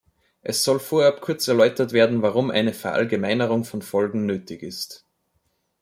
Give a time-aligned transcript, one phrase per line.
[0.41, 5.05] Es soll vorab kurz erläutert werden, warum eine Verallgemeinerung von Folgen nötig ist.